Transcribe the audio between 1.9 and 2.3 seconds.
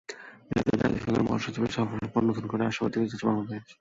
পর